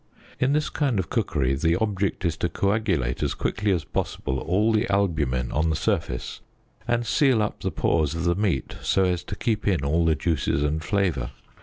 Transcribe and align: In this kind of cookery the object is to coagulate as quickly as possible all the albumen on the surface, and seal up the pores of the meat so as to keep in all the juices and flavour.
In 0.39 0.53
this 0.53 0.71
kind 0.71 0.97
of 0.97 1.11
cookery 1.11 1.53
the 1.53 1.75
object 1.75 2.25
is 2.25 2.35
to 2.37 2.49
coagulate 2.49 3.21
as 3.21 3.35
quickly 3.35 3.69
as 3.71 3.83
possible 3.83 4.39
all 4.39 4.71
the 4.71 4.89
albumen 4.91 5.51
on 5.51 5.69
the 5.69 5.75
surface, 5.75 6.41
and 6.87 7.05
seal 7.05 7.39
up 7.39 7.59
the 7.59 7.69
pores 7.69 8.15
of 8.15 8.23
the 8.23 8.33
meat 8.33 8.77
so 8.81 9.03
as 9.03 9.23
to 9.25 9.35
keep 9.35 9.67
in 9.67 9.85
all 9.85 10.03
the 10.03 10.15
juices 10.15 10.63
and 10.63 10.83
flavour. 10.83 11.29